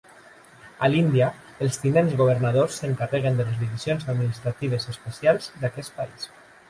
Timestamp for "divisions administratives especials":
3.65-5.53